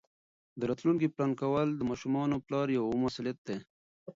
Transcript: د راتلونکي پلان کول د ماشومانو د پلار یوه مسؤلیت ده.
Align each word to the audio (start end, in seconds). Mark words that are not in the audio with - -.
د 0.59 0.61
راتلونکي 0.69 1.07
پلان 1.13 1.31
کول 1.41 1.67
د 1.75 1.81
ماشومانو 1.89 2.35
د 2.39 2.43
پلار 2.45 2.67
یوه 2.77 2.95
مسؤلیت 3.03 3.39
ده. 3.47 3.55